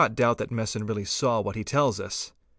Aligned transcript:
doubt 0.15 0.39
that 0.39 0.49
Messon 0.49 0.87
really 0.87 1.05
saw 1.05 1.39
what 1.41 1.55
he 1.55 1.63
tells 1.63 1.99
us. 1.99 2.33